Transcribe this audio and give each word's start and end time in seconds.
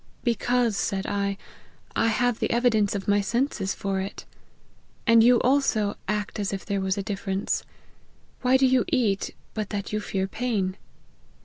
'Because,' 0.23 0.75
said 0.77 1.05
I,' 1.05 1.37
I 1.95 2.07
have 2.07 2.39
the 2.39 2.49
evidence 2.49 2.95
of 2.95 3.07
my 3.07 3.21
senses 3.21 3.75
for 3.75 3.99
it. 4.01 4.25
And 5.05 5.23
you 5.23 5.39
also 5.41 5.95
act 6.07 6.39
as 6.39 6.51
if 6.51 6.65
there 6.65 6.81
was 6.81 6.97
a 6.97 7.03
difference. 7.03 7.63
Why 8.41 8.57
do 8.57 8.65
you 8.65 8.83
eat, 8.89 9.35
but 9.53 9.69
that 9.69 9.93
you 9.93 9.99
fear 9.99 10.25
pain 10.27 10.75